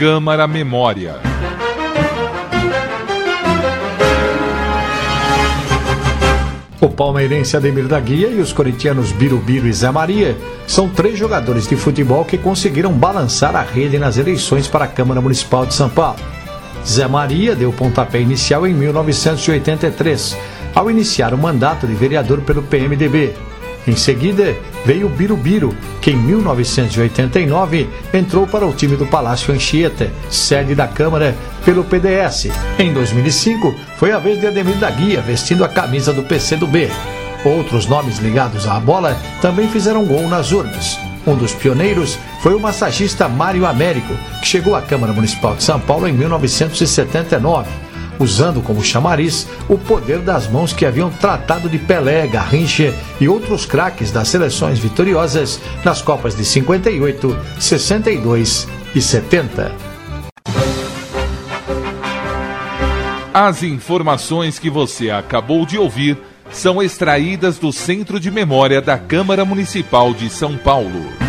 [0.00, 1.16] Câmara Memória.
[6.80, 10.34] O palmeirense Ademir da Guia e os corintianos Birubiru e Zé Maria
[10.66, 15.20] são três jogadores de futebol que conseguiram balançar a rede nas eleições para a Câmara
[15.20, 16.18] Municipal de São Paulo.
[16.82, 20.34] Zé Maria deu pontapé inicial em 1983,
[20.74, 23.34] ao iniciar o mandato de vereador pelo PMDB.
[23.86, 24.54] Em seguida,
[24.84, 31.34] veio Birubiru, que em 1989 entrou para o time do Palácio Anchieta, sede da Câmara,
[31.64, 32.48] pelo PDS.
[32.78, 36.90] Em 2005, foi a vez de Ademir da Guia vestindo a camisa do PCdoB.
[37.44, 40.98] Outros nomes ligados à bola também fizeram gol nas urnas.
[41.26, 45.80] Um dos pioneiros foi o massagista Mário Américo, que chegou à Câmara Municipal de São
[45.80, 47.89] Paulo em 1979
[48.20, 53.66] usando como chamariz o poder das mãos que haviam tratado de Pelé, Garrincha e outros
[53.66, 59.90] craques das seleções vitoriosas nas Copas de 58, 62 e 70.
[63.32, 66.18] As informações que você acabou de ouvir
[66.50, 71.19] são extraídas do Centro de Memória da Câmara Municipal de São Paulo.